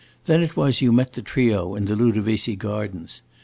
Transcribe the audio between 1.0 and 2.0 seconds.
the trio in the